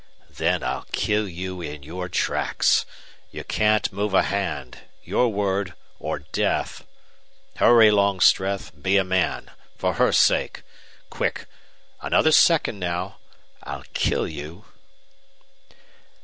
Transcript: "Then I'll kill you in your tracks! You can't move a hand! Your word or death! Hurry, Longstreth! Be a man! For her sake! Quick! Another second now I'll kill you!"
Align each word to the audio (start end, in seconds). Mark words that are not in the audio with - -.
"Then 0.31 0.63
I'll 0.63 0.87
kill 0.93 1.29
you 1.29 1.61
in 1.61 1.83
your 1.83 2.09
tracks! 2.09 2.87
You 3.29 3.43
can't 3.43 3.93
move 3.93 4.15
a 4.15 4.23
hand! 4.23 4.79
Your 5.03 5.31
word 5.31 5.75
or 5.99 6.17
death! 6.17 6.87
Hurry, 7.57 7.91
Longstreth! 7.91 8.71
Be 8.81 8.97
a 8.97 9.03
man! 9.03 9.51
For 9.77 9.93
her 9.93 10.11
sake! 10.11 10.63
Quick! 11.11 11.45
Another 12.01 12.31
second 12.31 12.79
now 12.79 13.19
I'll 13.61 13.83
kill 13.93 14.27
you!" 14.27 14.65